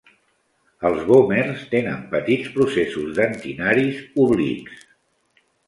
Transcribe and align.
Els 0.89 1.03
vòmers 1.09 1.65
tenen 1.73 2.01
petits 2.15 2.49
processos 2.57 3.13
dentinaris 3.21 4.03
oblics. 4.27 4.85